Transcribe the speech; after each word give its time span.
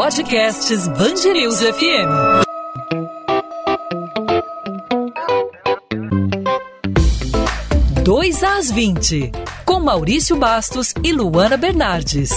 Podcasts 0.00 0.86
Bangerils 0.86 1.60
FM. 1.60 2.08
Dois 8.04 8.44
às 8.44 8.70
20, 8.70 9.32
com 9.64 9.80
Maurício 9.80 10.36
Bastos 10.36 10.94
e 11.02 11.12
Luana 11.12 11.56
Bernardes. 11.56 12.30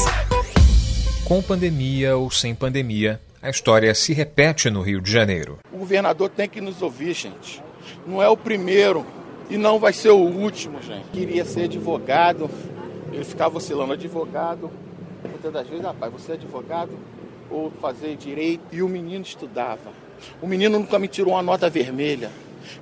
Com 1.23 1.39
pandemia 1.39 2.17
ou 2.17 2.31
sem 2.31 2.55
pandemia, 2.55 3.21
a 3.39 3.51
história 3.51 3.93
se 3.93 4.11
repete 4.11 4.71
no 4.71 4.81
Rio 4.81 4.99
de 4.99 5.11
Janeiro. 5.11 5.59
O 5.71 5.77
governador 5.77 6.29
tem 6.29 6.49
que 6.49 6.59
nos 6.59 6.81
ouvir, 6.81 7.13
gente. 7.13 7.61
Não 8.07 8.23
é 8.23 8.27
o 8.27 8.35
primeiro 8.35 9.05
e 9.51 9.55
não 9.55 9.77
vai 9.77 9.93
ser 9.93 10.09
o 10.09 10.17
último, 10.17 10.81
gente. 10.81 11.05
Queria 11.13 11.45
ser 11.45 11.65
advogado, 11.65 12.49
ele 13.13 13.23
ficava 13.23 13.57
oscilando 13.57 13.93
advogado. 13.93 14.71
Muitas 15.29 15.53
das 15.53 15.67
vezes, 15.67 15.85
rapaz, 15.85 16.11
você 16.11 16.31
é 16.31 16.35
advogado 16.35 16.97
ou 17.51 17.71
fazer 17.81 18.15
direito. 18.15 18.63
E 18.71 18.81
o 18.81 18.89
menino 18.89 19.23
estudava. 19.23 19.91
O 20.41 20.47
menino 20.47 20.79
nunca 20.79 20.97
me 20.97 21.07
tirou 21.07 21.33
uma 21.33 21.41
nota 21.41 21.69
vermelha. 21.69 22.31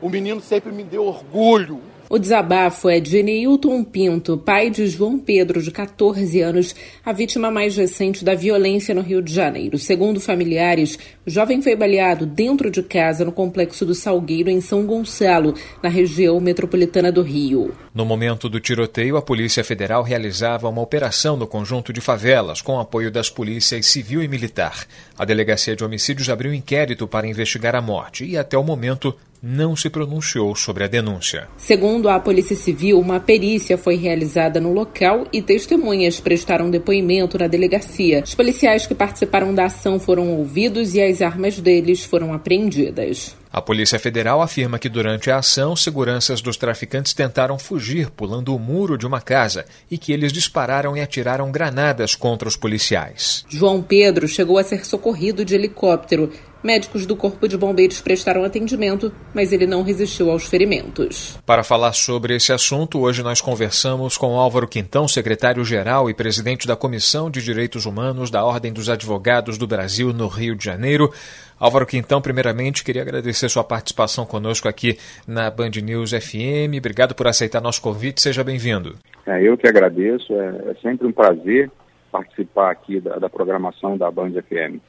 O 0.02 0.10
menino 0.10 0.40
sempre 0.42 0.72
me 0.72 0.84
deu 0.84 1.06
orgulho. 1.06 1.82
O 2.12 2.18
desabafo 2.18 2.90
é 2.90 3.00
de 3.00 3.22
Neilton 3.22 3.84
Pinto, 3.84 4.36
pai 4.36 4.72
de 4.72 4.88
João 4.88 5.20
Pedro, 5.20 5.62
de 5.62 5.70
14 5.70 6.42
anos, 6.42 6.76
a 7.06 7.14
vítima 7.14 7.52
mais 7.52 7.78
recente 7.78 8.26
da 8.26 8.34
violência 8.34 8.96
no 8.96 9.02
Rio 9.02 9.22
de 9.22 9.32
Janeiro. 9.32 9.78
Segundo 9.78 10.20
familiares, 10.20 10.98
o 11.24 11.30
jovem 11.30 11.62
foi 11.62 11.76
baleado 11.76 12.26
dentro 12.26 12.72
de 12.72 12.82
casa 12.82 13.24
no 13.24 13.32
complexo 13.32 13.86
do 13.86 13.94
Salgueiro, 13.94 14.50
em 14.50 14.60
São 14.60 14.88
Gonçalo, 14.88 15.54
na 15.84 15.90
região 15.90 16.40
metropolitana 16.40 17.12
do 17.12 17.22
Rio. 17.22 17.76
No 17.94 18.06
momento 18.06 18.50
do 18.50 18.60
tiroteio, 18.60 19.16
a 19.16 19.22
Polícia 19.22 19.64
Federal 19.64 20.02
realizava 20.02 20.68
uma 20.68 20.82
operação 20.82 21.38
no 21.38 21.46
conjunto 21.46 21.94
de 21.94 22.02
favelas, 22.02 22.60
com 22.60 22.80
apoio 22.80 23.12
das 23.12 23.30
polícias 23.30 23.86
civil 23.86 24.24
e 24.24 24.28
militar. 24.28 24.88
A 25.16 25.24
Delegacia 25.26 25.76
de 25.76 25.84
Homicídios 25.84 26.28
abriu 26.28 26.56
inquérito 26.56 27.08
para 27.08 27.28
investigar 27.28 27.76
a 27.76 27.82
morte 27.84 28.26
e, 28.26 28.36
até 28.36 28.58
o 28.58 28.64
momento, 28.64 29.16
não 29.42 29.76
se 29.76 29.90
pronunciou 29.90 30.56
sobre 30.56 30.84
a 30.84 30.88
denúncia. 30.88 31.48
Segundo 31.58 32.10
a 32.10 32.20
Polícia 32.20 32.56
Civil, 32.56 33.00
uma 33.00 33.20
perícia 33.20 33.78
foi 33.78 33.96
realizada 33.96 34.60
no 34.60 34.74
local 34.74 35.26
e 35.32 35.42
testemunhas 35.42 36.20
prestaram 36.20 36.70
depoimento 36.70 37.38
na 37.38 37.48
delegacia. 37.48 38.24
Os 38.24 38.36
policiais 38.36 38.86
que 38.86 38.96
participaram 38.96 39.54
da 39.54 39.66
ação 39.66 40.00
foram 40.00 40.30
ouvidos 40.30 40.94
e 40.94 41.02
as 41.02 41.22
armas 41.22 41.60
deles 41.60 42.04
foram 42.04 42.34
apreendidas. 42.34 43.38
A 43.52 43.64
Polícia 43.64 43.98
Federal 43.98 44.44
afirma 44.44 44.78
que 44.78 44.88
durante 44.88 45.32
a 45.32 45.38
ação, 45.38 45.76
seguranças 45.76 46.40
dos 46.40 46.56
traficantes 46.56 47.14
tentaram 47.14 47.58
fugir 47.58 48.12
pulando 48.12 48.56
o 48.56 48.60
muro 48.60 48.96
de 48.96 49.08
uma 49.08 49.20
casa 49.20 49.66
e 49.90 49.98
que 49.98 50.14
eles 50.14 50.32
dispararam 50.32 50.96
e 50.96 51.02
atiraram 51.02 51.52
granadas 51.52 52.14
contra 52.14 52.48
os 52.48 52.56
policiais. 52.56 53.44
João 53.50 53.82
Pedro 53.82 54.28
chegou 54.28 54.60
a 54.60 54.64
ser 54.64 54.86
socorrido 54.86 55.44
de 55.44 55.56
helicóptero. 55.56 56.32
Médicos 56.64 57.06
do 57.06 57.16
Corpo 57.16 57.48
de 57.48 57.58
Bombeiros 57.58 58.02
prestaram 58.02 58.44
atendimento, 58.44 59.12
mas 59.34 59.54
ele 59.54 59.66
não 59.66 59.82
resistiu 59.82 60.30
aos 60.30 60.46
ferimentos. 60.46 61.40
Para 61.46 61.64
falar 61.64 61.94
sobre 61.94 62.36
esse 62.36 62.52
assunto, 62.52 63.00
hoje 63.00 63.24
nós 63.24 63.40
conversamos 63.40 64.18
com 64.18 64.38
Álvaro 64.38 64.68
Quintão, 64.68 65.08
secretário-geral 65.08 66.10
e 66.10 66.14
presidente 66.14 66.68
da 66.68 66.76
Comissão 66.76 67.30
de 67.30 67.42
Direitos 67.42 67.86
Humanos 67.86 68.30
da 68.30 68.44
Ordem 68.44 68.74
dos 68.74 68.90
Advogados 68.90 69.58
do 69.58 69.66
Brasil 69.66 70.12
no 70.12 70.28
Rio 70.28 70.56
de 70.56 70.66
Janeiro. 70.66 71.12
Álvaro 71.60 71.86
Quintão, 71.86 72.22
primeiramente, 72.22 72.84
queria 72.84 73.02
agradecer 73.02 73.50
sua 73.50 73.64
participação 73.64 74.26
conosco 74.26 74.68
aqui 74.68 74.98
na 75.28 75.50
Band 75.50 75.72
News 75.84 76.12
FM. 76.12 76.78
Obrigado 76.78 77.14
por 77.14 77.28
aceitar 77.28 77.62
nosso 77.62 77.82
convite. 77.82 78.22
Seja 78.22 78.44
bem-vindo. 78.44 78.96
É, 79.26 79.42
eu 79.44 79.58
que 79.58 79.68
agradeço. 79.68 80.34
É, 80.34 80.72
é, 80.72 80.76
sempre 80.82 81.06
um 81.06 81.12
prazer 81.12 81.70
participar 82.12 82.72
aqui 82.72 83.00
da, 83.00 83.18
da 83.18 83.30
programação 83.30 83.98
da 83.98 84.10
Band 84.10 84.32
FM. 84.32 84.80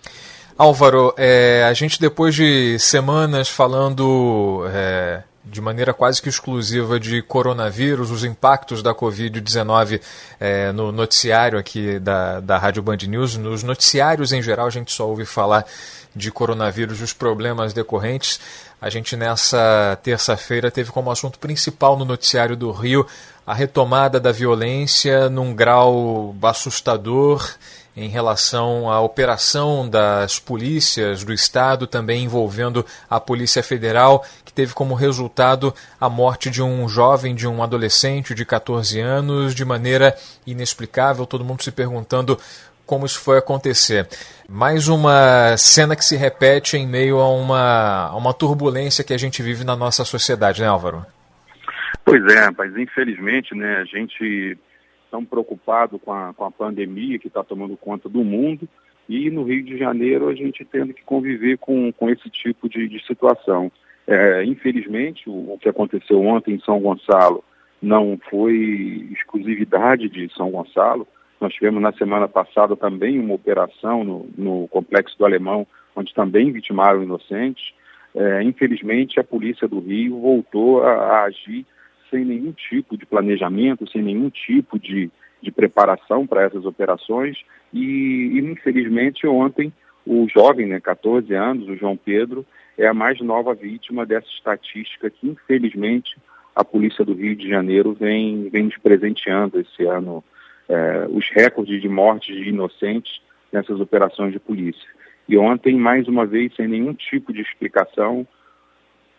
Álvaro, 0.61 1.15
é, 1.17 1.65
a 1.67 1.73
gente 1.73 1.99
depois 1.99 2.35
de 2.35 2.79
semanas 2.79 3.49
falando 3.49 4.63
é, 4.71 5.23
de 5.43 5.59
maneira 5.59 5.95
quase 5.95 6.21
que 6.21 6.29
exclusiva 6.29 7.01
de 7.01 7.23
coronavírus, 7.23 8.11
os 8.11 8.25
impactos 8.25 8.83
da 8.83 8.95
Covid-19 8.95 10.03
é, 10.39 10.71
no 10.73 10.93
noticiário 10.93 11.59
aqui 11.59 11.99
da, 11.99 12.41
da 12.41 12.59
Rádio 12.59 12.83
Band 12.83 12.99
News, 13.09 13.39
nos 13.39 13.63
noticiários 13.63 14.35
em 14.35 14.43
geral 14.43 14.67
a 14.67 14.71
gente 14.71 14.93
só 14.93 15.09
ouve 15.09 15.25
falar 15.25 15.65
de 16.15 16.31
coronavírus 16.31 17.01
e 17.01 17.05
os 17.05 17.15
problemas 17.15 17.73
decorrentes. 17.73 18.39
A 18.83 18.91
gente 18.91 19.17
nessa 19.17 19.99
terça-feira 20.03 20.71
teve 20.71 20.93
como 20.93 21.11
assunto 21.11 21.39
principal 21.39 21.97
no 21.97 22.05
noticiário 22.05 22.55
do 22.55 22.71
Rio 22.71 23.07
a 23.47 23.55
retomada 23.55 24.21
da 24.21 24.31
violência 24.31 25.31
num 25.31 25.55
grau 25.55 26.37
assustador 26.43 27.51
em 28.01 28.09
relação 28.09 28.91
à 28.91 28.99
operação 29.01 29.89
das 29.89 30.39
polícias 30.39 31.23
do 31.23 31.35
Estado, 31.35 31.87
também 31.87 32.25
envolvendo 32.25 32.85
a 33.11 33.21
Polícia 33.21 33.63
Federal, 33.63 34.25
que 34.43 34.53
teve 34.53 34.73
como 34.73 34.95
resultado 34.95 35.75
a 36.01 36.09
morte 36.09 36.49
de 36.49 36.63
um 36.63 36.89
jovem, 36.89 37.35
de 37.35 37.47
um 37.47 37.63
adolescente 37.63 38.35
de 38.35 38.45
14 38.45 38.99
anos, 38.99 39.55
de 39.55 39.67
maneira 39.67 40.17
inexplicável, 40.47 41.27
todo 41.27 41.45
mundo 41.45 41.63
se 41.63 41.71
perguntando 41.71 42.39
como 42.87 43.05
isso 43.05 43.21
foi 43.21 43.37
acontecer. 43.37 44.09
Mais 44.49 44.89
uma 44.89 45.55
cena 45.59 45.95
que 45.95 46.05
se 46.05 46.17
repete 46.17 46.79
em 46.79 46.87
meio 46.87 47.19
a 47.19 47.29
uma, 47.29 48.09
a 48.09 48.17
uma 48.17 48.33
turbulência 48.33 49.05
que 49.05 49.13
a 49.13 49.19
gente 49.19 49.43
vive 49.43 49.63
na 49.63 49.77
nossa 49.77 50.05
sociedade, 50.07 50.63
né, 50.63 50.69
Álvaro? 50.69 51.05
Pois 52.05 52.25
é, 52.25 52.51
mas 52.57 52.75
infelizmente, 52.77 53.55
né, 53.55 53.77
a 53.77 53.85
gente 53.85 54.59
estão 55.11 55.25
preocupados 55.25 56.01
com 56.01 56.13
a, 56.13 56.33
com 56.33 56.45
a 56.45 56.51
pandemia 56.51 57.19
que 57.19 57.27
está 57.27 57.43
tomando 57.43 57.77
conta 57.77 58.09
do 58.09 58.23
mundo 58.23 58.69
e 59.09 59.29
no 59.29 59.43
Rio 59.43 59.65
de 59.65 59.77
Janeiro 59.77 60.29
a 60.29 60.35
gente 60.35 60.65
tendo 60.65 60.95
que 60.95 61.03
conviver 61.03 61.59
com, 61.59 61.93
com 61.93 62.09
esse 62.09 62.31
tipo 62.31 62.69
de, 62.69 62.89
de 62.89 63.05
situação. 63.05 63.71
É, 64.07 64.45
infelizmente, 64.45 65.29
o, 65.29 65.55
o, 65.55 65.59
que 65.61 65.69
aconteceu 65.69 66.23
ontem 66.23 66.55
em 66.55 66.61
São 66.61 66.79
Gonçalo 66.79 67.43
não 67.83 68.19
foi 68.31 69.09
exclusividade 69.11 70.09
de 70.09 70.33
São 70.35 70.51
Gonçalo. 70.51 71.09
Nós 71.41 71.53
tivemos 71.53 71.83
na 71.83 71.93
semana 71.93 72.29
passada 72.29 72.77
também 72.77 73.19
uma 73.19 73.35
operação 73.35 74.05
no, 74.05 74.29
no 74.39 74.69
Complexo 74.69 75.19
do 75.19 75.25
Alemão, 75.25 75.67
onde 75.97 76.15
também 76.15 76.53
vitimaram 76.53 77.03
inocentes. 77.03 77.73
É, 78.15 78.43
infelizmente, 78.43 79.19
a 79.19 79.25
Polícia 79.25 79.67
do 79.67 79.81
Rio 79.81 80.21
voltou 80.21 80.85
a, 80.85 80.93
a 80.93 81.25
agir 81.25 81.67
sem 82.11 82.25
nenhum 82.25 82.53
tipo 82.53 82.97
de 82.97 83.07
planejamento, 83.07 83.91
sem 83.91 84.03
nenhum 84.03 84.29
tipo 84.29 84.79
de, 84.79 85.11
de 85.43 85.51
preparação 85.51 86.27
para 86.27 86.43
essas 86.43 86.65
operações. 86.65 87.39
E, 87.73 87.81
e, 88.35 88.39
infelizmente, 88.41 89.27
ontem, 89.27 89.73
o 90.07 90.27
jovem, 90.29 90.67
né, 90.67 90.81
14 90.81 91.33
anos, 91.35 91.69
o 91.69 91.77
João 91.77 91.97
Pedro, 91.97 92.45
é 92.77 92.87
a 92.87 92.95
mais 92.95 93.21
nova 93.21 93.55
vítima 93.55 94.05
dessa 94.05 94.29
estatística 94.29 95.11
que, 95.11 95.29
infelizmente, 95.29 96.17
a 96.55 96.65
Polícia 96.65 97.05
do 97.05 97.15
Rio 97.15 97.37
de 97.37 97.49
Janeiro 97.49 97.93
vem, 97.93 98.49
vem 98.49 98.65
nos 98.65 98.77
presenteando 98.79 99.61
esse 99.61 99.85
ano, 99.85 100.25
é, 100.69 101.07
os 101.11 101.29
recordes 101.31 101.81
de 101.81 101.89
mortes 101.89 102.35
de 102.35 102.49
inocentes 102.49 103.21
nessas 103.53 103.81
operações 103.81 104.33
de 104.33 104.39
polícia. 104.39 104.89
E 105.29 105.37
ontem, 105.37 105.77
mais 105.77 106.09
uma 106.09 106.27
vez, 106.27 106.55
sem 106.57 106.67
nenhum 106.67 106.93
tipo 106.93 107.33
de 107.33 107.41
explicação, 107.41 108.27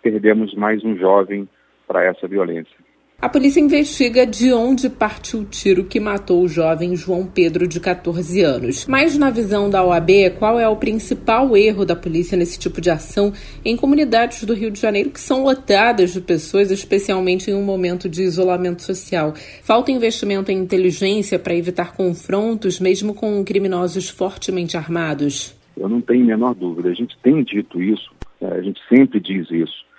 perdemos 0.01 0.53
mais 0.53 0.83
um 0.83 0.97
jovem 0.97 1.47
para 1.91 2.05
essa 2.05 2.25
violência. 2.25 2.73
A 3.21 3.29
polícia 3.29 3.59
investiga 3.59 4.25
de 4.25 4.51
onde 4.51 4.89
partiu 4.89 5.41
o 5.41 5.45
tiro 5.45 5.83
que 5.83 5.99
matou 5.99 6.41
o 6.41 6.47
jovem 6.47 6.95
João 6.95 7.27
Pedro, 7.27 7.67
de 7.67 7.79
14 7.79 8.41
anos. 8.41 8.87
Mas, 8.87 9.15
na 9.15 9.29
visão 9.29 9.69
da 9.69 9.83
OAB, 9.83 10.37
qual 10.39 10.59
é 10.59 10.67
o 10.67 10.75
principal 10.75 11.55
erro 11.55 11.85
da 11.85 11.95
polícia 11.95 12.35
nesse 12.35 12.57
tipo 12.57 12.81
de 12.81 12.89
ação 12.89 13.31
em 13.63 13.77
comunidades 13.77 14.43
do 14.43 14.55
Rio 14.55 14.71
de 14.71 14.79
Janeiro 14.79 15.11
que 15.11 15.19
são 15.19 15.43
lotadas 15.43 16.13
de 16.13 16.21
pessoas, 16.21 16.71
especialmente 16.71 17.51
em 17.51 17.53
um 17.53 17.63
momento 17.63 18.09
de 18.09 18.23
isolamento 18.23 18.81
social? 18.81 19.33
Falta 19.61 19.91
investimento 19.91 20.51
em 20.51 20.57
inteligência 20.57 21.37
para 21.37 21.53
evitar 21.53 21.93
confrontos, 21.93 22.79
mesmo 22.79 23.13
com 23.13 23.43
criminosos 23.43 24.09
fortemente 24.09 24.77
armados? 24.77 25.55
Eu 25.77 25.87
não 25.87 26.01
tenho 26.01 26.23
a 26.23 26.27
menor 26.27 26.55
dúvida. 26.55 26.89
A 26.89 26.93
gente 26.95 27.15
tem 27.21 27.43
dito 27.43 27.79
isso, 27.79 28.11
né? 28.39 28.49
a 28.51 28.61
gente 28.61 28.79
sempre 28.89 29.19
diz 29.19 29.45
isso 29.51 29.90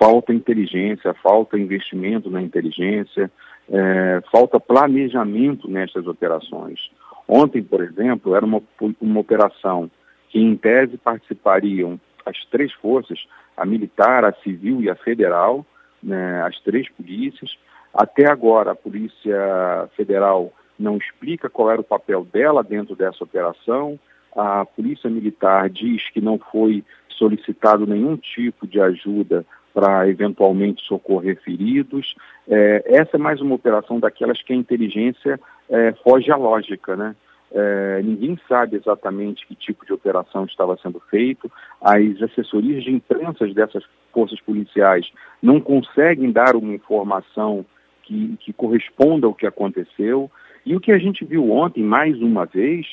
falta 0.00 0.32
inteligência, 0.32 1.12
falta 1.12 1.58
investimento 1.58 2.30
na 2.30 2.40
inteligência, 2.40 3.30
é, 3.70 4.22
falta 4.32 4.58
planejamento 4.58 5.70
nestas 5.70 6.06
operações. 6.06 6.90
Ontem, 7.28 7.62
por 7.62 7.82
exemplo, 7.82 8.34
era 8.34 8.44
uma, 8.44 8.62
uma 8.98 9.20
operação 9.20 9.90
que, 10.30 10.40
em 10.40 10.56
tese, 10.56 10.96
participariam 10.96 12.00
as 12.24 12.42
três 12.46 12.72
forças, 12.72 13.26
a 13.54 13.66
militar, 13.66 14.24
a 14.24 14.32
civil 14.42 14.80
e 14.80 14.88
a 14.88 14.96
federal, 14.96 15.66
né, 16.02 16.42
as 16.44 16.58
três 16.60 16.88
polícias. 16.88 17.58
Até 17.92 18.26
agora, 18.26 18.72
a 18.72 18.76
Polícia 18.76 19.88
Federal 19.96 20.50
não 20.78 20.96
explica 20.96 21.50
qual 21.50 21.70
era 21.70 21.80
o 21.80 21.84
papel 21.84 22.24
dela 22.24 22.64
dentro 22.64 22.96
dessa 22.96 23.22
operação. 23.22 23.98
A 24.34 24.64
Polícia 24.64 25.10
Militar 25.10 25.68
diz 25.68 26.08
que 26.10 26.20
não 26.20 26.38
foi 26.38 26.82
solicitado 27.10 27.86
nenhum 27.86 28.16
tipo 28.16 28.66
de 28.66 28.80
ajuda 28.80 29.44
para 29.72 30.08
eventualmente 30.08 30.82
socorrer 30.84 31.40
feridos. 31.42 32.14
É, 32.48 32.82
essa 32.86 33.16
é 33.16 33.18
mais 33.18 33.40
uma 33.40 33.54
operação 33.54 34.00
daquelas 34.00 34.42
que 34.42 34.52
a 34.52 34.56
inteligência 34.56 35.38
é, 35.68 35.92
foge 36.02 36.30
à 36.30 36.36
lógica, 36.36 36.96
né? 36.96 37.14
é, 37.52 38.00
ninguém 38.02 38.38
sabe 38.48 38.76
exatamente 38.76 39.46
que 39.46 39.54
tipo 39.54 39.84
de 39.84 39.92
operação 39.92 40.44
estava 40.44 40.76
sendo 40.80 41.00
feito, 41.10 41.50
as 41.80 42.22
assessorias 42.22 42.84
de 42.84 42.92
imprensa 42.92 43.46
dessas 43.48 43.84
forças 44.12 44.40
policiais 44.40 45.10
não 45.42 45.60
conseguem 45.60 46.30
dar 46.30 46.54
uma 46.54 46.74
informação 46.74 47.64
que, 48.02 48.36
que 48.40 48.52
corresponda 48.52 49.26
ao 49.26 49.34
que 49.34 49.46
aconteceu. 49.46 50.30
E 50.64 50.76
o 50.76 50.80
que 50.80 50.92
a 50.92 50.98
gente 50.98 51.24
viu 51.24 51.50
ontem, 51.50 51.82
mais 51.82 52.20
uma 52.20 52.44
vez, 52.46 52.86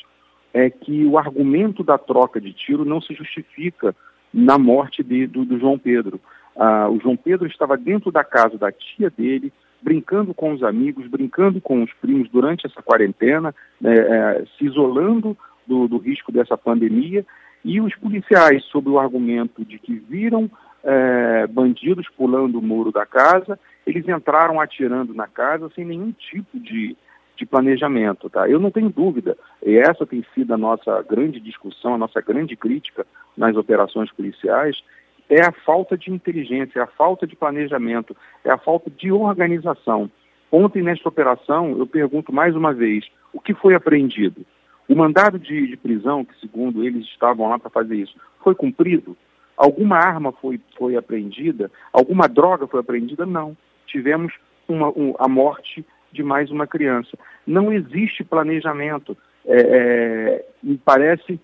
é 0.53 0.69
que 0.69 1.05
o 1.05 1.17
argumento 1.17 1.83
da 1.83 1.97
troca 1.97 2.41
de 2.41 2.53
tiro 2.53 2.83
não 2.83 2.99
se 3.01 3.13
justifica 3.13 3.95
na 4.33 4.57
morte 4.57 5.03
de, 5.03 5.27
do, 5.27 5.45
do, 5.45 5.59
João 5.59 5.77
Pedro. 5.77 6.19
Ah, 6.57 6.89
o 6.89 6.99
João 6.99 7.15
Pedro 7.15 7.47
estava 7.47 7.77
dentro 7.77 8.11
da 8.11 8.23
casa 8.23 8.57
da 8.57 8.71
tia 8.71 9.09
dele, 9.09 9.53
brincando 9.81 10.33
com 10.33 10.53
os 10.53 10.63
amigos, 10.63 11.07
brincando 11.07 11.61
com 11.61 11.83
os 11.83 11.93
primos 11.93 12.27
durante 12.29 12.65
essa 12.65 12.81
quarentena, 12.81 13.53
né, 13.79 13.93
é, 13.95 14.43
se 14.57 14.65
isolando 14.65 15.37
do, 15.67 15.87
do, 15.87 15.97
risco 15.97 16.31
dessa 16.31 16.57
pandemia, 16.57 17.25
e 17.63 17.79
os 17.79 17.93
policiais, 17.95 18.63
sob 18.65 18.89
o 18.89 18.99
argumento 18.99 19.63
de 19.63 19.77
que 19.77 19.93
viram 19.93 20.49
é, 20.83 21.45
bandidos 21.47 22.07
pulando 22.17 22.57
o 22.57 22.61
muro 22.61 22.91
da 22.91 23.05
casa, 23.05 23.59
eles 23.85 24.07
entraram 24.07 24.59
atirando 24.59 25.13
na 25.13 25.27
casa 25.27 25.69
sem 25.75 25.85
nenhum 25.85 26.11
tipo 26.11 26.59
de, 26.59 26.95
de 27.35 27.45
planejamento. 27.45 28.29
Tá? 28.29 28.49
Eu 28.49 28.59
não 28.59 28.71
tenho 28.71 28.89
dúvida, 28.89 29.37
e 29.63 29.77
essa 29.77 30.05
tem 30.05 30.25
sido 30.33 30.53
a 30.53 30.57
nossa 30.57 31.03
grande 31.03 31.39
discussão, 31.39 31.93
a 31.93 31.97
nossa 31.97 32.21
grande 32.21 32.55
crítica 32.55 33.05
nas 33.35 33.55
operações 33.55 34.11
policiais, 34.11 34.81
é 35.29 35.41
a 35.41 35.51
falta 35.51 35.97
de 35.97 36.11
inteligência, 36.11 36.79
é 36.79 36.83
a 36.83 36.87
falta 36.87 37.27
de 37.27 37.35
planejamento, 37.35 38.15
é 38.43 38.51
a 38.51 38.57
falta 38.57 38.89
de 38.89 39.11
organização. 39.11 40.09
Ontem, 40.51 40.81
nesta 40.81 41.09
operação, 41.09 41.77
eu 41.77 41.85
pergunto 41.85 42.33
mais 42.33 42.55
uma 42.55 42.73
vez: 42.73 43.05
o 43.33 43.39
que 43.39 43.53
foi 43.53 43.75
apreendido? 43.75 44.45
O 44.87 44.95
mandado 44.95 45.37
de, 45.37 45.67
de 45.67 45.75
prisão, 45.75 46.23
que 46.23 46.39
segundo 46.39 46.83
eles 46.83 47.05
estavam 47.05 47.49
lá 47.49 47.59
para 47.59 47.69
fazer 47.69 47.97
isso, 47.97 48.15
foi 48.41 48.55
cumprido? 48.55 49.17
Alguma 49.57 49.97
arma 49.97 50.31
foi, 50.31 50.61
foi 50.77 50.95
apreendida? 50.95 51.69
Alguma 51.91 52.27
droga 52.27 52.67
foi 52.67 52.79
apreendida? 52.79 53.25
Não. 53.25 53.57
Tivemos 53.85 54.33
uma, 54.67 54.89
um, 54.89 55.13
a 55.19 55.27
morte 55.27 55.85
de 56.11 56.23
mais 56.23 56.49
uma 56.49 56.65
criança. 56.65 57.17
Não 57.45 57.73
existe 57.73 58.23
planejamento. 58.23 59.17
É, 59.45 59.59
é, 59.59 60.45
me 60.61 60.77
parece 60.77 61.39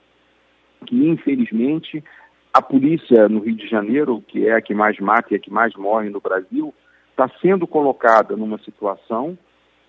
que, 0.85 1.07
infelizmente, 1.07 2.03
a 2.53 2.61
polícia 2.61 3.27
no 3.27 3.39
Rio 3.39 3.55
de 3.55 3.67
Janeiro, 3.67 4.23
que 4.27 4.47
é 4.47 4.53
a 4.53 4.61
que 4.61 4.75
mais 4.75 4.99
mata 4.99 5.29
e 5.31 5.35
a 5.35 5.39
que 5.39 5.51
mais 5.51 5.73
morre 5.75 6.09
no 6.09 6.21
Brasil, 6.21 6.73
está 7.09 7.27
sendo 7.41 7.65
colocada 7.65 8.37
numa 8.37 8.59
situação 8.59 9.37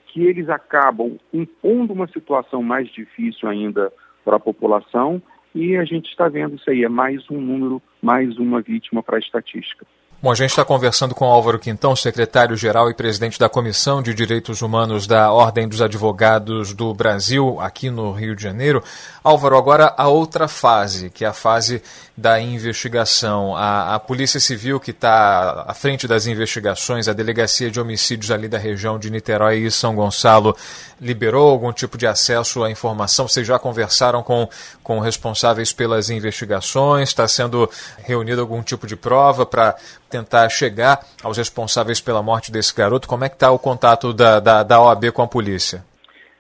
que 0.07 0.23
eles 0.23 0.49
acabam 0.49 1.19
impondo 1.33 1.93
uma 1.93 2.09
situação 2.09 2.63
mais 2.63 2.89
difícil 2.89 3.49
ainda 3.49 3.93
para 4.25 4.37
a 4.37 4.41
população 4.41 5.21
e 5.55 5.77
a 5.77 5.85
gente 5.85 6.09
está 6.09 6.29
vendo 6.29 6.57
isso 6.57 6.71
aí, 6.71 6.85
é 6.85 6.89
mais 6.89 7.29
um 7.31 7.41
número, 7.41 7.83
mais 8.01 8.39
uma 8.39 8.61
vítima 8.61 9.03
para 9.03 9.17
a 9.17 9.21
estatística. 9.21 9.87
Bom, 10.25 10.33
a 10.33 10.35
gente 10.35 10.49
está 10.49 10.65
conversando 10.65 11.15
com 11.15 11.27
Álvaro 11.27 11.59
Quintão, 11.59 11.95
secretário-geral 11.95 12.89
e 12.89 12.95
presidente 12.95 13.39
da 13.39 13.47
Comissão 13.47 14.03
de 14.03 14.15
Direitos 14.15 14.63
Humanos 14.63 15.07
da 15.07 15.31
Ordem 15.31 15.69
dos 15.69 15.83
Advogados 15.83 16.73
do 16.73 16.95
Brasil, 16.95 17.61
aqui 17.61 17.91
no 17.91 18.11
Rio 18.11 18.35
de 18.35 18.43
Janeiro. 18.43 18.83
Álvaro, 19.23 19.59
agora 19.59 19.93
a 19.99 20.09
outra 20.09 20.49
fase, 20.49 21.11
que 21.11 21.27
é 21.27 21.29
a 21.29 21.35
fase 21.35 21.83
da 22.17 22.41
investigação. 22.41 23.55
A, 23.55 23.97
a 23.97 23.99
Polícia 23.99 24.41
Civil, 24.41 24.81
que 24.81 24.93
está 24.93 25.67
à 25.69 25.75
frente 25.75 26.09
das 26.09 26.27
investigações, 26.27 27.07
a 27.07 27.13
Delegacia 27.13 27.71
de 27.71 27.79
Homicídios 27.79 28.31
ali 28.31 28.49
da 28.49 28.57
região 28.57 28.99
de 28.99 29.11
Niterói 29.11 29.59
e 29.59 29.71
São 29.71 29.95
Gonçalo, 29.95 30.57
liberou 30.99 31.51
algum 31.51 31.71
tipo 31.71 31.99
de 31.99 32.07
acesso 32.07 32.65
à 32.65 32.71
informação? 32.71 33.29
Vocês 33.29 33.47
já 33.47 33.59
conversaram 33.59 34.23
com, 34.23 34.49
com 34.83 35.01
responsáveis 35.01 35.71
pelas 35.71 36.09
investigações? 36.09 37.11
Está 37.11 37.29
sendo 37.29 37.69
reunido 37.99 38.41
algum 38.41 38.63
tipo 38.63 38.87
de 38.87 38.97
prova 38.97 39.45
para 39.45 39.77
tentar 40.15 40.49
chegar 40.49 41.01
aos 41.25 41.37
responsáveis 41.37 42.01
pela 42.01 42.23
morte 42.23 42.53
desse 42.53 42.75
garoto? 42.75 43.09
Como 43.09 43.25
é 43.25 43.29
que 43.29 43.35
está 43.35 43.51
o 43.51 43.59
contato 43.59 44.13
da, 44.13 44.39
da, 44.39 44.63
da 44.63 44.81
OAB 44.81 45.11
com 45.13 45.23
a 45.23 45.27
polícia? 45.27 45.85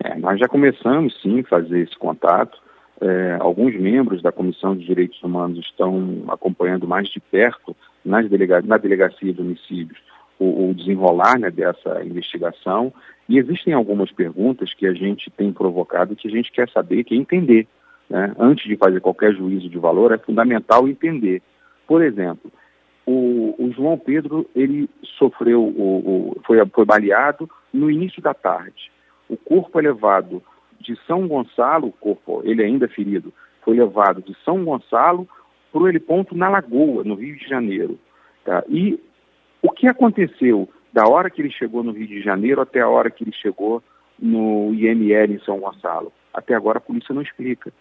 É, 0.03 0.17
nós 0.17 0.39
já 0.39 0.47
começamos 0.47 1.21
sim 1.21 1.41
a 1.41 1.49
fazer 1.49 1.81
esse 1.81 1.97
contato. 1.99 2.57
É, 3.01 3.37
alguns 3.41 3.75
membros 3.75 4.23
da 4.23 4.31
Comissão 4.31 4.77
de 4.77 4.87
Direitos 4.87 5.21
Humanos 5.23 5.59
estão 5.59 6.25
acompanhando 6.29 6.87
mais 6.87 7.09
de 7.09 7.19
perto 7.19 7.75
nas 8.05 8.29
delega 8.29 8.63
na 8.63 8.79
Delegacia 8.79 9.33
de 9.33 9.41
Homicídios 9.41 9.99
o, 10.39 10.71
o 10.71 10.75
desenrolar 10.75 11.39
né, 11.39 11.51
dessa 11.51 12.05
investigação. 12.05 12.93
E 13.29 13.39
existem 13.39 13.73
algumas 13.73 14.13
perguntas 14.13 14.73
que 14.73 14.87
a 14.87 14.93
gente 14.93 15.31
tem 15.31 15.53
provocado 15.53 16.15
que 16.15 16.29
a 16.29 16.31
gente 16.31 16.53
quer 16.53 16.69
saber, 16.69 17.03
quer 17.03 17.17
entender. 17.17 17.67
Né? 18.09 18.33
Antes 18.39 18.69
de 18.69 18.77
fazer 18.77 19.01
qualquer 19.01 19.35
juízo 19.35 19.69
de 19.69 19.79
valor, 19.79 20.13
é 20.13 20.19
fundamental 20.19 20.87
entender. 20.87 21.43
Por 21.87 22.03
exemplo, 22.03 22.53
o, 23.07 23.55
o 23.59 23.73
João 23.73 23.99
Pedro 23.99 24.49
ele 24.55 24.89
sofreu, 25.19 25.63
o, 25.63 26.33
o, 26.33 26.41
foi, 26.47 26.65
foi 26.67 26.85
baleado 26.85 27.49
no 27.73 27.91
início 27.91 28.23
da 28.23 28.33
tarde. 28.33 28.91
O 29.29 29.37
corpo 29.37 29.79
é 29.79 29.83
levado 29.83 30.43
de 30.81 30.97
São 31.07 31.27
Gonçalo, 31.27 31.89
o 31.89 31.93
corpo, 31.93 32.43
ele 32.45 32.63
ainda 32.63 32.89
ferido, 32.89 33.33
foi 33.63 33.77
levado 33.77 34.23
de 34.23 34.35
São 34.45 34.65
Gonçalo 34.65 35.29
para 35.73 35.83
o 35.83 35.89
heliponto 35.89 36.37
na 36.37 36.49
Lagoa, 36.49 37.03
no 37.05 37.15
Rio 37.15 37.37
de 37.37 37.49
Janeiro. 37.49 37.99
Tá? 38.45 38.63
E 38.69 39.01
o 39.63 39.71
que 39.71 39.89
aconteceu 39.89 40.69
da 40.93 41.09
hora 41.09 41.31
que 41.31 41.43
ele 41.43 41.51
chegou 41.51 41.83
no 41.83 41.93
Rio 41.93 42.07
de 42.07 42.23
Janeiro 42.23 42.61
até 42.61 42.81
a 42.81 42.89
hora 42.89 43.11
que 43.11 43.25
ele 43.25 43.33
chegou 43.33 43.83
no 44.19 44.73
IML 44.75 45.35
em 45.35 45.41
São 45.41 45.59
Gonçalo? 45.59 46.13
Até 46.33 46.55
agora 46.55 46.79
a 46.79 46.83
polícia 46.83 47.15
não 47.15 47.23
explica. 47.23 47.73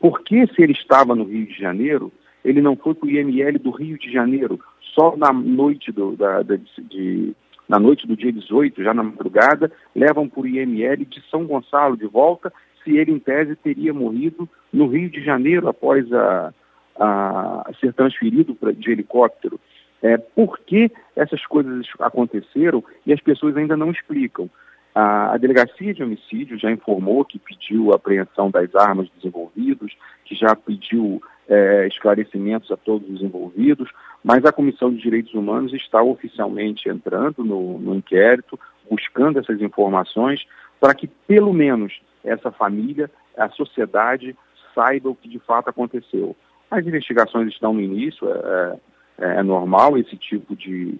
Por 0.00 0.22
que, 0.22 0.46
se 0.48 0.62
ele 0.62 0.72
estava 0.72 1.14
no 1.14 1.24
Rio 1.24 1.46
de 1.46 1.58
Janeiro, 1.58 2.12
ele 2.44 2.60
não 2.60 2.76
foi 2.76 2.94
para 2.94 3.06
o 3.06 3.10
IML 3.10 3.58
do 3.58 3.70
Rio 3.70 3.98
de 3.98 4.10
Janeiro, 4.12 4.60
só 4.92 5.16
na 5.16 5.32
noite 5.32 5.90
do, 5.90 6.16
da, 6.16 6.42
de, 6.42 7.34
na 7.68 7.78
noite 7.78 8.06
do 8.06 8.16
dia 8.16 8.32
18, 8.32 8.82
já 8.82 8.94
na 8.94 9.02
madrugada, 9.02 9.72
levam 9.94 10.28
por 10.28 10.46
IML 10.46 11.04
de 11.04 11.22
São 11.30 11.46
Gonçalo 11.46 11.96
de 11.96 12.06
volta, 12.06 12.52
se 12.84 12.96
ele, 12.96 13.12
em 13.12 13.18
tese, 13.18 13.56
teria 13.56 13.94
morrido 13.94 14.48
no 14.72 14.86
Rio 14.86 15.08
de 15.08 15.22
Janeiro 15.24 15.68
após 15.68 16.10
a, 16.12 16.52
a 16.98 17.70
ser 17.80 17.92
transferido 17.94 18.54
pra, 18.54 18.72
de 18.72 18.90
helicóptero. 18.90 19.58
É, 20.02 20.18
por 20.18 20.58
que 20.58 20.90
essas 21.14 21.46
coisas 21.46 21.86
aconteceram 22.00 22.82
e 23.06 23.12
as 23.12 23.20
pessoas 23.20 23.56
ainda 23.56 23.76
não 23.76 23.90
explicam? 23.90 24.50
A, 24.94 25.34
a 25.34 25.36
Delegacia 25.38 25.94
de 25.94 26.02
Homicídio 26.02 26.58
já 26.58 26.70
informou 26.70 27.24
que 27.24 27.38
pediu 27.38 27.92
a 27.92 27.96
apreensão 27.96 28.50
das 28.50 28.74
armas 28.74 29.08
dos 29.10 29.24
envolvidos, 29.24 29.96
que 30.24 30.34
já 30.34 30.54
pediu 30.56 31.22
é, 31.48 31.86
esclarecimentos 31.86 32.70
a 32.70 32.76
todos 32.76 33.08
os 33.08 33.22
envolvidos, 33.22 33.90
mas 34.22 34.44
a 34.44 34.52
Comissão 34.52 34.90
de 34.90 35.02
Direitos 35.02 35.34
Humanos 35.34 35.72
está 35.72 36.02
oficialmente 36.02 36.88
entrando 36.88 37.44
no, 37.44 37.78
no 37.78 37.94
inquérito, 37.94 38.58
buscando 38.90 39.38
essas 39.38 39.60
informações, 39.60 40.44
para 40.80 40.94
que 40.94 41.06
pelo 41.26 41.52
menos 41.52 42.00
essa 42.24 42.50
família, 42.50 43.10
a 43.36 43.48
sociedade, 43.50 44.36
saiba 44.74 45.10
o 45.10 45.14
que 45.14 45.28
de 45.28 45.38
fato 45.40 45.68
aconteceu. 45.68 46.36
As 46.70 46.86
investigações 46.86 47.48
estão 47.48 47.74
no 47.74 47.80
início, 47.80 48.28
é, 48.28 48.78
é, 49.18 49.26
é 49.38 49.42
normal 49.42 49.98
esse 49.98 50.16
tipo 50.16 50.56
de, 50.56 50.94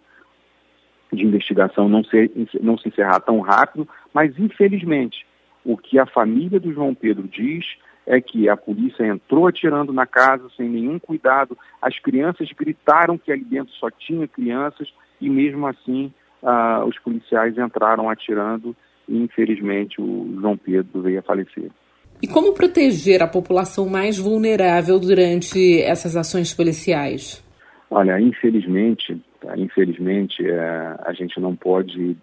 de 1.12 1.24
investigação 1.24 1.88
não, 1.88 2.04
ser, 2.04 2.30
não 2.60 2.76
se 2.76 2.88
encerrar 2.88 3.20
tão 3.20 3.40
rápido, 3.40 3.88
mas 4.12 4.38
infelizmente 4.38 5.26
o 5.64 5.76
que 5.76 5.98
a 5.98 6.06
família 6.06 6.58
do 6.58 6.72
João 6.72 6.94
Pedro 6.94 7.28
diz 7.28 7.64
é 8.06 8.20
que 8.20 8.48
a 8.48 8.56
polícia 8.56 9.06
entrou 9.06 9.46
atirando 9.46 9.92
na 9.92 10.06
casa 10.06 10.48
sem 10.56 10.68
nenhum 10.68 10.98
cuidado, 10.98 11.56
as 11.80 11.98
crianças 11.98 12.50
gritaram 12.52 13.16
que 13.16 13.30
ali 13.30 13.44
dentro 13.44 13.72
só 13.74 13.90
tinha 13.90 14.26
crianças 14.26 14.92
e 15.20 15.30
mesmo 15.30 15.66
assim 15.66 16.12
ah, 16.42 16.84
os 16.84 16.98
policiais 16.98 17.56
entraram 17.56 18.10
atirando 18.10 18.74
e 19.08 19.16
infelizmente 19.16 20.00
o 20.00 20.36
João 20.40 20.56
Pedro 20.56 21.02
veio 21.02 21.20
a 21.20 21.22
falecer. 21.22 21.70
E 22.20 22.28
como 22.28 22.54
proteger 22.54 23.22
a 23.22 23.26
população 23.26 23.88
mais 23.88 24.18
vulnerável 24.18 24.98
durante 24.98 25.80
essas 25.82 26.16
ações 26.16 26.54
policiais? 26.54 27.42
Olha, 27.90 28.20
infelizmente, 28.20 29.20
infelizmente 29.56 30.48
é, 30.48 30.96
a 31.04 31.12
gente 31.12 31.40
não 31.40 31.54
pode 31.54 32.16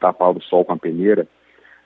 tapar 0.00 0.30
o 0.30 0.42
sol 0.42 0.64
com 0.64 0.72
a 0.72 0.78
peneira. 0.78 1.26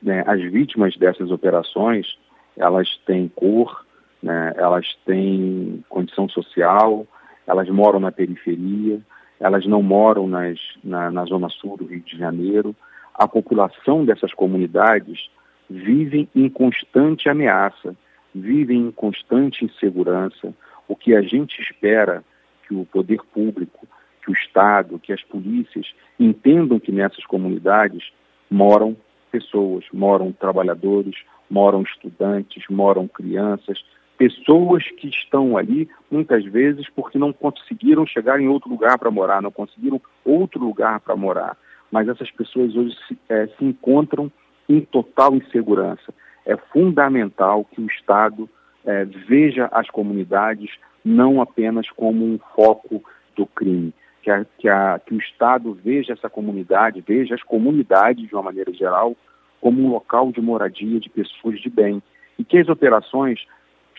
Né? 0.02 0.24
As 0.26 0.40
vítimas 0.40 0.96
dessas 0.96 1.30
operações 1.30 2.06
elas 2.56 2.88
têm 3.06 3.28
cor, 3.28 3.84
né, 4.22 4.52
elas 4.56 4.86
têm 5.04 5.84
condição 5.88 6.28
social, 6.28 7.06
elas 7.46 7.68
moram 7.68 7.98
na 7.98 8.12
periferia, 8.12 9.00
elas 9.40 9.66
não 9.66 9.82
moram 9.82 10.28
nas, 10.28 10.58
na, 10.84 11.10
na 11.10 11.24
zona 11.24 11.48
sul 11.48 11.76
do 11.76 11.86
Rio 11.86 12.00
de 12.00 12.16
Janeiro. 12.16 12.74
A 13.14 13.26
população 13.26 14.04
dessas 14.04 14.32
comunidades 14.32 15.28
vivem 15.68 16.28
em 16.34 16.48
constante 16.48 17.28
ameaça, 17.28 17.96
vivem 18.34 18.86
em 18.86 18.90
constante 18.92 19.64
insegurança. 19.64 20.54
O 20.86 20.94
que 20.94 21.14
a 21.14 21.22
gente 21.22 21.60
espera 21.60 22.22
que 22.68 22.74
o 22.74 22.84
poder 22.84 23.20
público, 23.34 23.86
que 24.24 24.30
o 24.30 24.34
Estado, 24.34 24.98
que 24.98 25.12
as 25.12 25.22
polícias 25.24 25.92
entendam 26.18 26.78
que 26.78 26.92
nessas 26.92 27.24
comunidades 27.26 28.12
moram 28.48 28.96
pessoas, 29.30 29.84
moram 29.92 30.30
trabalhadores, 30.30 31.16
moram 31.52 31.82
estudantes, 31.82 32.64
moram 32.70 33.06
crianças, 33.06 33.84
pessoas 34.16 34.82
que 34.92 35.08
estão 35.08 35.58
ali, 35.58 35.86
muitas 36.10 36.42
vezes, 36.46 36.88
porque 36.96 37.18
não 37.18 37.30
conseguiram 37.30 38.06
chegar 38.06 38.40
em 38.40 38.48
outro 38.48 38.70
lugar 38.70 38.98
para 38.98 39.10
morar, 39.10 39.42
não 39.42 39.50
conseguiram 39.50 40.00
outro 40.24 40.64
lugar 40.64 41.00
para 41.00 41.14
morar. 41.14 41.58
Mas 41.90 42.08
essas 42.08 42.30
pessoas 42.30 42.74
hoje 42.74 42.96
se, 43.06 43.18
é, 43.28 43.46
se 43.48 43.64
encontram 43.64 44.32
em 44.66 44.80
total 44.80 45.34
insegurança. 45.34 46.14
É 46.46 46.56
fundamental 46.56 47.66
que 47.66 47.82
o 47.82 47.86
Estado 47.86 48.48
é, 48.86 49.04
veja 49.04 49.68
as 49.72 49.90
comunidades 49.90 50.70
não 51.04 51.42
apenas 51.42 51.90
como 51.90 52.24
um 52.24 52.38
foco 52.56 53.04
do 53.36 53.44
crime, 53.44 53.92
que, 54.22 54.30
a, 54.30 54.46
que, 54.56 54.68
a, 54.68 54.98
que 55.04 55.14
o 55.14 55.18
Estado 55.18 55.78
veja 55.84 56.14
essa 56.14 56.30
comunidade, 56.30 57.04
veja 57.06 57.34
as 57.34 57.42
comunidades 57.42 58.26
de 58.26 58.34
uma 58.34 58.42
maneira 58.42 58.72
geral, 58.72 59.14
como 59.62 59.80
um 59.80 59.90
local 59.90 60.32
de 60.32 60.40
moradia 60.40 60.98
de 60.98 61.08
pessoas 61.08 61.58
de 61.60 61.70
bem. 61.70 62.02
E 62.38 62.44
que 62.44 62.58
as 62.58 62.68
operações 62.68 63.46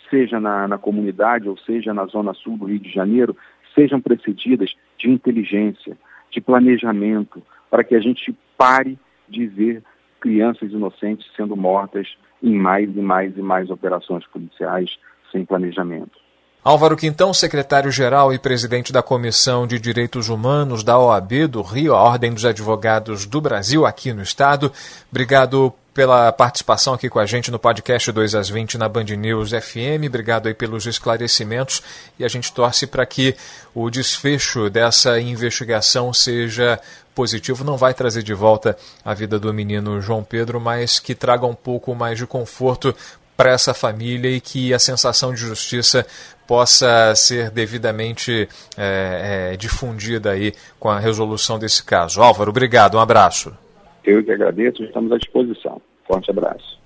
seja 0.10 0.40
na, 0.40 0.68
na 0.68 0.78
comunidade 0.78 1.48
ou 1.48 1.58
seja 1.58 1.94
na 1.94 2.06
zona 2.06 2.34
sul 2.34 2.58
do 2.58 2.66
Rio 2.66 2.80
de 2.80 2.92
Janeiro, 2.92 3.36
sejam 3.74 4.00
precedidas 4.00 4.76
de 5.00 5.10
inteligência, 5.10 5.98
de 6.30 6.42
planejamento, 6.42 7.42
para 7.72 7.84
que 7.84 7.96
a 7.96 8.00
gente 8.00 8.36
pare 8.58 9.00
de 9.28 9.48
ver 9.48 9.82
crianças 10.20 10.72
inocentes 10.72 11.26
sendo 11.36 11.56
mortas 11.56 12.16
em 12.42 12.56
mais 12.56 12.94
e 12.96 13.02
mais 13.02 13.36
e 13.38 13.42
mais 13.42 13.70
operações 13.70 14.28
policiais 14.28 14.98
sem 15.32 15.46
planejamento. 15.46 16.23
Álvaro 16.64 16.96
Quintão, 16.96 17.34
secretário-geral 17.34 18.34
e 18.34 18.40
presidente 18.40 18.94
da 18.94 19.04
Comissão 19.04 19.68
de 19.68 19.78
Direitos 19.78 20.30
Humanos 20.30 20.82
da 20.82 20.98
OAB 20.98 21.46
do 21.46 21.62
Rio, 21.62 21.94
a 21.94 22.02
Ordem 22.02 22.34
dos 22.34 22.46
Advogados 22.46 23.26
do 23.26 23.42
Brasil, 23.42 23.86
aqui 23.86 24.14
no 24.14 24.24
Estado. 24.24 24.72
Obrigado 25.12 25.74
pela 25.94 26.32
participação 26.32 26.94
aqui 26.94 27.10
com 27.10 27.20
a 27.20 27.26
gente 27.26 27.52
no 27.52 27.60
podcast 27.60 28.10
2 28.10 28.34
às 28.34 28.50
20 28.50 28.78
na 28.78 28.88
Band 28.88 29.04
News 29.04 29.50
FM. 29.50 30.08
Obrigado 30.08 30.48
aí 30.48 30.54
pelos 30.54 30.86
esclarecimentos 30.86 31.84
e 32.18 32.24
a 32.24 32.30
gente 32.30 32.54
torce 32.54 32.88
para 32.88 33.06
que 33.06 33.36
o 33.76 33.90
desfecho 33.90 34.70
dessa 34.70 35.20
investigação 35.20 36.14
seja 36.14 36.80
positivo. 37.14 37.66
Não 37.66 37.76
vai 37.76 37.94
trazer 37.94 38.24
de 38.24 38.34
volta 38.34 38.78
a 39.04 39.14
vida 39.14 39.38
do 39.38 39.54
menino 39.54 40.00
João 40.00 40.24
Pedro, 40.24 40.62
mas 40.62 40.98
que 40.98 41.14
traga 41.14 41.46
um 41.46 41.54
pouco 41.54 41.94
mais 41.94 42.18
de 42.18 42.26
conforto 42.26 42.96
para 43.36 43.52
essa 43.52 43.74
família 43.74 44.30
e 44.30 44.40
que 44.40 44.74
a 44.74 44.80
sensação 44.80 45.34
de 45.34 45.42
justiça 45.42 46.06
possa 46.48 47.14
ser 47.16 47.50
devidamente 47.50 48.48
é, 48.78 49.52
é, 49.54 49.58
difundida 49.58 50.32
aí 50.32 50.54
com 50.80 50.90
a 50.90 51.00
resolução 51.00 51.58
desse 51.58 51.84
caso. 51.84 52.22
Álvaro, 52.22 52.50
obrigado, 52.50 52.96
um 52.96 53.00
abraço. 53.00 53.56
Eu 54.04 54.24
que 54.24 54.32
agradeço, 54.32 54.84
estamos 54.84 55.12
à 55.12 55.18
disposição. 55.18 55.82
Forte 56.08 56.30
abraço. 56.30 56.80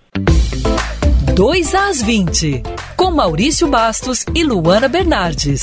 2 1.35 1.75
às 1.75 2.01
20, 2.01 2.63
com 2.95 3.11
Maurício 3.11 3.67
Bastos 3.67 4.25
e 4.35 4.43
Luana 4.43 4.87
Bernardes. 4.87 5.61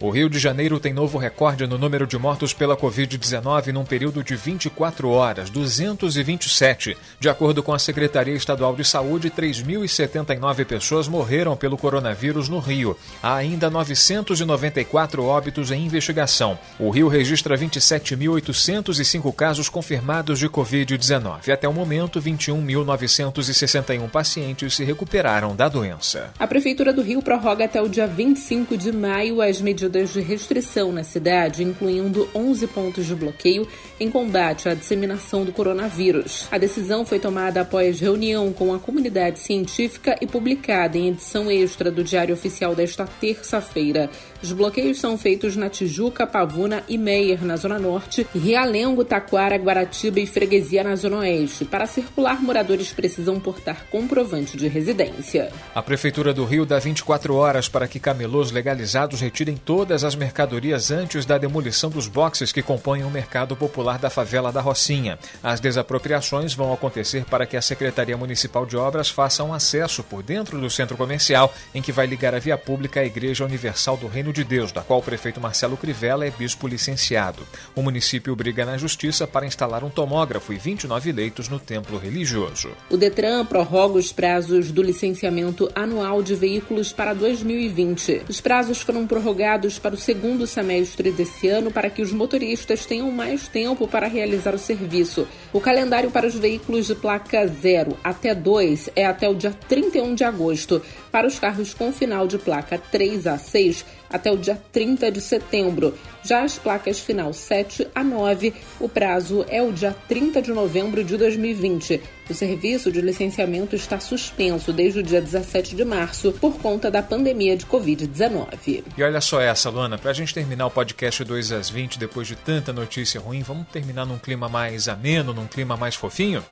O 0.00 0.10
Rio 0.10 0.30
de 0.30 0.38
Janeiro 0.38 0.78
tem 0.78 0.92
novo 0.92 1.18
recorde 1.18 1.66
no 1.66 1.76
número 1.76 2.06
de 2.06 2.16
mortos 2.16 2.52
pela 2.52 2.76
Covid-19 2.76 3.72
num 3.72 3.84
período 3.84 4.22
de 4.22 4.36
24 4.36 5.10
horas, 5.10 5.50
227. 5.50 6.96
De 7.18 7.28
acordo 7.28 7.64
com 7.64 7.74
a 7.74 7.80
Secretaria 7.80 8.34
Estadual 8.34 8.76
de 8.76 8.84
Saúde, 8.84 9.28
3.079 9.28 10.64
pessoas 10.64 11.08
morreram 11.08 11.56
pelo 11.56 11.76
coronavírus 11.76 12.48
no 12.48 12.60
Rio. 12.60 12.96
Há 13.20 13.34
ainda 13.34 13.68
994 13.68 15.24
óbitos 15.24 15.72
em 15.72 15.84
investigação. 15.84 16.56
O 16.78 16.90
Rio 16.90 17.08
registra 17.08 17.58
27.805 17.58 19.34
casos 19.34 19.68
confirmados 19.68 20.38
de 20.38 20.48
Covid-19. 20.48 21.52
Até 21.52 21.68
o 21.68 21.72
momento, 21.72 22.22
21.961 22.22 24.08
pacientes 24.08 24.76
se 24.76 24.84
recuperaram 24.84 25.56
da 25.56 25.68
doença. 25.68 26.30
A 26.38 26.46
Prefeitura 26.46 26.92
do 26.92 27.02
Rio 27.02 27.20
prorroga 27.20 27.64
até 27.64 27.82
o 27.82 27.88
dia 27.88 28.06
25 28.06 28.76
de 28.76 28.92
maio 28.92 29.42
as 29.42 29.60
medidas 29.60 29.87
medidas 29.88 30.12
de 30.12 30.20
restrição 30.20 30.92
na 30.92 31.02
cidade, 31.02 31.64
incluindo 31.64 32.28
11 32.34 32.66
pontos 32.68 33.06
de 33.06 33.14
bloqueio 33.14 33.66
em 33.98 34.10
combate 34.10 34.68
à 34.68 34.74
disseminação 34.74 35.44
do 35.44 35.52
coronavírus. 35.52 36.46
A 36.50 36.58
decisão 36.58 37.04
foi 37.04 37.18
tomada 37.18 37.62
após 37.62 37.98
reunião 37.98 38.52
com 38.52 38.74
a 38.74 38.78
comunidade 38.78 39.38
científica 39.38 40.16
e 40.20 40.26
publicada 40.26 40.98
em 40.98 41.08
edição 41.08 41.50
extra 41.50 41.90
do 41.90 42.04
Diário 42.04 42.34
Oficial 42.34 42.74
desta 42.74 43.06
terça-feira. 43.06 44.10
Os 44.40 44.52
bloqueios 44.52 45.00
são 45.00 45.18
feitos 45.18 45.56
na 45.56 45.68
Tijuca, 45.68 46.24
Pavuna 46.26 46.84
e 46.88 46.96
Meier, 46.96 47.44
na 47.44 47.56
Zona 47.56 47.76
Norte, 47.76 48.24
e 48.32 48.38
Realengo, 48.38 49.04
Taquara, 49.04 49.56
Guaratiba 49.56 50.20
e 50.20 50.26
Freguesia, 50.26 50.84
na 50.84 50.94
Zona 50.94 51.18
Oeste. 51.18 51.64
Para 51.64 51.86
circular, 51.86 52.40
moradores 52.40 52.92
precisam 52.92 53.40
portar 53.40 53.86
comprovante 53.90 54.56
de 54.56 54.68
residência. 54.68 55.50
A 55.74 55.82
Prefeitura 55.82 56.32
do 56.32 56.44
Rio 56.44 56.64
dá 56.64 56.78
24 56.78 57.34
horas 57.34 57.68
para 57.68 57.88
que 57.88 57.98
camelôs 57.98 58.52
legalizados 58.52 59.20
retirem 59.20 59.56
todas 59.56 60.04
as 60.04 60.14
mercadorias 60.14 60.92
antes 60.92 61.26
da 61.26 61.36
demolição 61.36 61.90
dos 61.90 62.06
boxes 62.06 62.52
que 62.52 62.62
compõem 62.62 63.02
o 63.02 63.10
mercado 63.10 63.56
popular 63.56 63.98
da 63.98 64.08
favela 64.08 64.52
da 64.52 64.60
Rocinha. 64.60 65.18
As 65.42 65.58
desapropriações 65.58 66.54
vão 66.54 66.72
acontecer 66.72 67.24
para 67.24 67.44
que 67.44 67.56
a 67.56 67.62
Secretaria 67.62 68.16
Municipal 68.16 68.64
de 68.64 68.76
Obras 68.76 69.08
faça 69.08 69.42
um 69.42 69.52
acesso 69.52 70.04
por 70.04 70.22
dentro 70.22 70.60
do 70.60 70.70
centro 70.70 70.96
comercial 70.96 71.52
em 71.74 71.82
que 71.82 71.90
vai 71.90 72.06
ligar 72.06 72.36
a 72.36 72.38
via 72.38 72.56
pública 72.56 73.00
à 73.00 73.04
Igreja 73.04 73.44
Universal 73.44 73.96
do 73.96 74.06
Reino 74.06 74.27
de 74.32 74.44
Deus, 74.44 74.72
da 74.72 74.82
qual 74.82 75.00
o 75.00 75.02
prefeito 75.02 75.40
Marcelo 75.40 75.76
Crivella 75.76 76.26
é 76.26 76.30
bispo 76.30 76.66
licenciado. 76.66 77.46
O 77.74 77.82
município 77.82 78.34
briga 78.34 78.64
na 78.64 78.76
justiça 78.76 79.26
para 79.26 79.46
instalar 79.46 79.84
um 79.84 79.90
tomógrafo 79.90 80.52
e 80.52 80.56
29 80.56 81.12
leitos 81.12 81.48
no 81.48 81.58
templo 81.58 81.98
religioso. 81.98 82.70
O 82.90 82.96
Detran 82.96 83.44
prorroga 83.44 83.98
os 83.98 84.12
prazos 84.12 84.70
do 84.70 84.82
licenciamento 84.82 85.70
anual 85.74 86.22
de 86.22 86.34
veículos 86.34 86.92
para 86.92 87.14
2020. 87.14 88.22
Os 88.28 88.40
prazos 88.40 88.80
foram 88.80 89.06
prorrogados 89.06 89.78
para 89.78 89.94
o 89.94 89.98
segundo 89.98 90.46
semestre 90.46 91.10
desse 91.10 91.48
ano 91.48 91.70
para 91.70 91.90
que 91.90 92.02
os 92.02 92.12
motoristas 92.12 92.86
tenham 92.86 93.10
mais 93.10 93.48
tempo 93.48 93.86
para 93.86 94.06
realizar 94.06 94.54
o 94.54 94.58
serviço. 94.58 95.26
O 95.52 95.60
calendário 95.60 96.10
para 96.10 96.26
os 96.26 96.34
veículos 96.34 96.86
de 96.86 96.94
placa 96.94 97.46
0 97.46 97.96
até 98.02 98.34
2 98.34 98.90
é 98.94 99.06
até 99.06 99.28
o 99.28 99.34
dia 99.34 99.52
31 99.68 100.14
de 100.14 100.24
agosto. 100.24 100.82
Para 101.10 101.26
os 101.26 101.38
carros 101.38 101.74
com 101.74 101.92
final 101.92 102.26
de 102.26 102.38
placa 102.38 102.78
3 102.78 103.26
a 103.26 103.38
6, 103.38 103.84
até 104.10 104.30
o 104.30 104.36
dia 104.36 104.60
30 104.72 105.10
de 105.10 105.20
setembro. 105.20 105.94
Já 106.24 106.42
as 106.42 106.58
placas 106.58 106.98
final 106.98 107.32
7 107.32 107.88
a 107.94 108.02
9, 108.04 108.52
o 108.80 108.88
prazo 108.88 109.44
é 109.48 109.62
o 109.62 109.72
dia 109.72 109.94
30 110.08 110.42
de 110.42 110.52
novembro 110.52 111.02
de 111.04 111.16
2020. 111.16 112.00
O 112.28 112.34
serviço 112.34 112.92
de 112.92 113.00
licenciamento 113.00 113.74
está 113.74 113.98
suspenso 113.98 114.72
desde 114.72 115.00
o 115.00 115.02
dia 115.02 115.20
17 115.20 115.74
de 115.74 115.84
março 115.84 116.32
por 116.32 116.58
conta 116.58 116.90
da 116.90 117.02
pandemia 117.02 117.56
de 117.56 117.64
Covid-19. 117.64 118.84
E 118.96 119.02
olha 119.02 119.20
só 119.20 119.40
essa, 119.40 119.70
Luana, 119.70 119.96
para 119.96 120.10
a 120.10 120.14
gente 120.14 120.34
terminar 120.34 120.66
o 120.66 120.70
podcast 120.70 121.24
2 121.24 121.52
às 121.52 121.70
20, 121.70 121.98
depois 121.98 122.28
de 122.28 122.36
tanta 122.36 122.72
notícia 122.72 123.20
ruim, 123.20 123.42
vamos 123.42 123.66
terminar 123.68 124.04
num 124.04 124.18
clima 124.18 124.48
mais 124.48 124.88
ameno, 124.88 125.32
num 125.32 125.46
clima 125.46 125.76
mais 125.76 125.94
fofinho? 125.94 126.44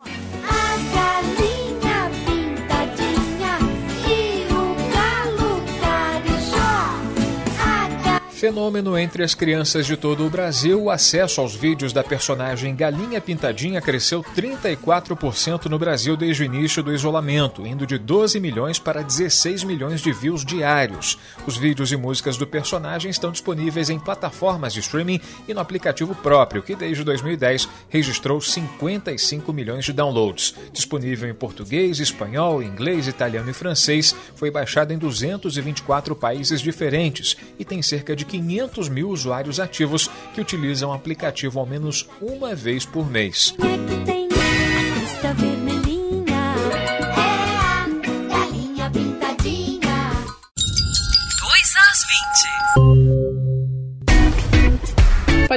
Fenômeno 8.46 8.96
entre 8.96 9.24
as 9.24 9.34
crianças 9.34 9.86
de 9.86 9.96
todo 9.96 10.24
o 10.24 10.30
Brasil, 10.30 10.80
o 10.80 10.88
acesso 10.88 11.40
aos 11.40 11.52
vídeos 11.52 11.92
da 11.92 12.04
personagem 12.04 12.76
Galinha 12.76 13.20
Pintadinha 13.20 13.80
cresceu 13.80 14.22
34% 14.22 15.64
no 15.64 15.76
Brasil 15.76 16.16
desde 16.16 16.44
o 16.44 16.46
início 16.46 16.80
do 16.80 16.94
isolamento, 16.94 17.66
indo 17.66 17.84
de 17.84 17.98
12 17.98 18.38
milhões 18.38 18.78
para 18.78 19.02
16 19.02 19.64
milhões 19.64 20.00
de 20.00 20.12
views 20.12 20.44
diários. 20.44 21.18
Os 21.44 21.56
vídeos 21.56 21.90
e 21.90 21.96
músicas 21.96 22.36
do 22.36 22.46
personagem 22.46 23.10
estão 23.10 23.32
disponíveis 23.32 23.90
em 23.90 23.98
plataformas 23.98 24.72
de 24.72 24.78
streaming 24.78 25.20
e 25.48 25.52
no 25.52 25.58
aplicativo 25.58 26.14
próprio, 26.14 26.62
que 26.62 26.76
desde 26.76 27.02
2010 27.02 27.68
registrou 27.88 28.40
55 28.40 29.52
milhões 29.52 29.84
de 29.84 29.92
downloads. 29.92 30.54
Disponível 30.72 31.28
em 31.28 31.34
português, 31.34 31.98
espanhol, 31.98 32.62
inglês, 32.62 33.08
italiano 33.08 33.50
e 33.50 33.52
francês, 33.52 34.14
foi 34.36 34.52
baixado 34.52 34.92
em 34.92 34.98
224 34.98 36.14
países 36.14 36.60
diferentes 36.60 37.36
e 37.58 37.64
tem 37.64 37.82
cerca 37.82 38.14
de 38.14 38.24
500 38.36 38.88
mil 38.88 39.08
usuários 39.08 39.58
ativos 39.58 40.10
que 40.34 40.40
utilizam 40.40 40.90
o 40.90 40.92
aplicativo 40.92 41.58
ao 41.58 41.66
menos 41.66 42.08
uma 42.20 42.54
vez 42.54 42.84
por 42.84 43.10
mês. 43.10 43.54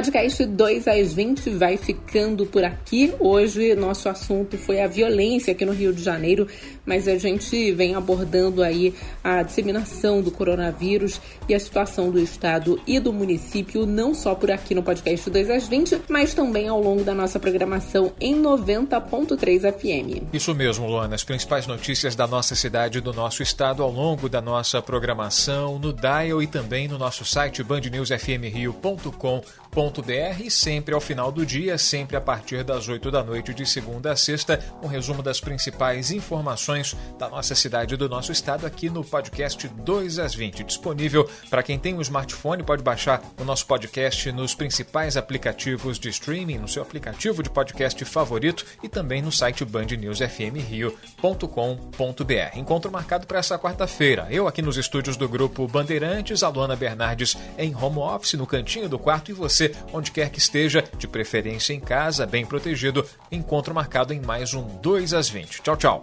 Podcast 0.00 0.46
2 0.46 0.88
às 0.88 1.12
20 1.12 1.50
vai 1.50 1.76
ficando 1.76 2.46
por 2.46 2.64
aqui. 2.64 3.12
Hoje 3.20 3.74
nosso 3.74 4.08
assunto 4.08 4.56
foi 4.56 4.80
a 4.80 4.86
violência 4.86 5.52
aqui 5.52 5.62
no 5.62 5.72
Rio 5.72 5.92
de 5.92 6.02
Janeiro, 6.02 6.48
mas 6.86 7.06
a 7.06 7.18
gente 7.18 7.70
vem 7.72 7.94
abordando 7.94 8.62
aí 8.62 8.94
a 9.22 9.42
disseminação 9.42 10.22
do 10.22 10.30
coronavírus 10.30 11.20
e 11.46 11.54
a 11.54 11.60
situação 11.60 12.10
do 12.10 12.18
estado 12.18 12.80
e 12.86 12.98
do 12.98 13.12
município, 13.12 13.84
não 13.84 14.14
só 14.14 14.34
por 14.34 14.50
aqui 14.50 14.74
no 14.74 14.82
Podcast 14.82 15.28
2 15.28 15.50
às 15.50 15.68
20, 15.68 16.00
mas 16.08 16.32
também 16.32 16.66
ao 16.66 16.80
longo 16.80 17.04
da 17.04 17.14
nossa 17.14 17.38
programação 17.38 18.10
em 18.18 18.40
90.3 18.40 19.70
FM. 19.70 20.32
Isso 20.32 20.54
mesmo, 20.54 20.86
Luana. 20.86 21.14
As 21.14 21.24
principais 21.24 21.66
notícias 21.66 22.16
da 22.16 22.26
nossa 22.26 22.54
cidade 22.54 22.96
e 22.96 23.00
do 23.02 23.12
nosso 23.12 23.42
estado 23.42 23.82
ao 23.82 23.90
longo 23.90 24.30
da 24.30 24.40
nossa 24.40 24.80
programação 24.80 25.78
no 25.78 25.92
Dial 25.92 26.42
e 26.42 26.46
também 26.46 26.88
no 26.88 26.96
nosso 26.96 27.22
site 27.22 27.62
bandnewsfmrio.com 27.62 29.42
www.radiofobia.com.br 29.70 29.89
e 30.38 30.50
sempre 30.50 30.94
ao 30.94 31.00
final 31.00 31.32
do 31.32 31.44
dia, 31.44 31.76
sempre 31.76 32.16
a 32.16 32.20
partir 32.20 32.62
das 32.62 32.88
8 32.88 33.10
da 33.10 33.24
noite 33.24 33.52
de 33.52 33.66
segunda 33.66 34.12
a 34.12 34.16
sexta, 34.16 34.60
um 34.82 34.86
resumo 34.86 35.22
das 35.22 35.40
principais 35.40 36.10
informações 36.10 36.96
da 37.18 37.28
nossa 37.28 37.54
cidade 37.54 37.94
e 37.94 37.96
do 37.96 38.08
nosso 38.08 38.30
estado 38.30 38.66
aqui 38.66 38.88
no 38.88 39.04
podcast 39.04 39.66
2 39.66 40.18
às 40.18 40.34
20, 40.34 40.64
disponível 40.64 41.28
para 41.48 41.62
quem 41.62 41.78
tem 41.78 41.94
um 41.94 42.00
smartphone, 42.00 42.62
pode 42.62 42.82
baixar 42.82 43.22
o 43.40 43.44
nosso 43.44 43.66
podcast 43.66 44.30
nos 44.32 44.54
principais 44.54 45.16
aplicativos 45.16 45.98
de 45.98 46.08
streaming, 46.08 46.58
no 46.58 46.68
seu 46.68 46.82
aplicativo 46.82 47.42
de 47.42 47.50
podcast 47.50 48.04
favorito 48.04 48.64
e 48.82 48.88
também 48.88 49.20
no 49.20 49.32
site 49.32 49.64
bandnewsfmrio.com.br. 49.64 52.20
Encontro 52.54 52.92
marcado 52.92 53.26
para 53.26 53.38
essa 53.38 53.58
quarta-feira. 53.58 54.28
Eu 54.30 54.46
aqui 54.46 54.62
nos 54.62 54.76
estúdios 54.76 55.16
do 55.16 55.28
grupo 55.28 55.66
Bandeirantes, 55.66 56.42
a 56.42 56.48
Luana 56.48 56.76
Bernardes 56.76 57.36
em 57.58 57.74
home 57.74 57.98
office 57.98 58.34
no 58.34 58.46
cantinho 58.46 58.88
do 58.88 58.98
quarto 58.98 59.30
e 59.30 59.34
você 59.34 59.69
onde 59.92 60.10
quer 60.10 60.30
que 60.30 60.38
esteja, 60.38 60.84
de 60.98 61.08
preferência 61.08 61.72
em 61.72 61.80
casa, 61.80 62.26
bem 62.26 62.44
protegido. 62.44 63.04
Encontro 63.30 63.74
marcado 63.74 64.12
em 64.12 64.20
mais 64.20 64.54
um 64.54 64.62
2 64.62 65.14
às 65.14 65.28
20. 65.28 65.62
Tchau, 65.62 65.76
tchau. 65.76 66.02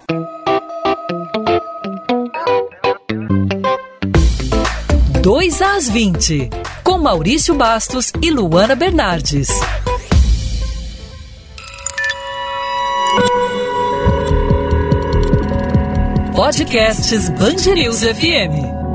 Dois 5.22 5.62
às 5.62 5.90
20, 5.90 6.50
com 6.84 6.98
Maurício 6.98 7.54
Bastos 7.54 8.14
e 8.22 8.32
Luana 8.32 8.76
Bernardes. 8.76 9.50
Podcasts 16.34 17.30
Bangerils 17.32 18.04
FM. 18.04 18.87